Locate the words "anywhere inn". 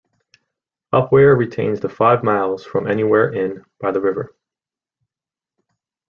2.87-3.63